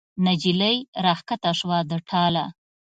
[0.25, 2.45] نجلۍ را کښته شوه د ټاله